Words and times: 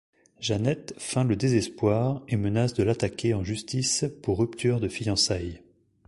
Jeanette 0.39 0.95
feint 0.97 1.23
le 1.25 1.35
désespoir 1.35 2.23
et 2.27 2.35
menace 2.35 2.73
de 2.73 2.81
l'attaquer 2.81 3.35
en 3.35 3.43
justice 3.43 4.05
pour 4.23 4.39
rupture 4.39 4.79
de 4.79 4.87
fiançailles. 4.87 5.61